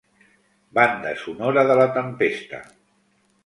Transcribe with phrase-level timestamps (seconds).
[0.77, 2.67] Banda sonora de la tempesta.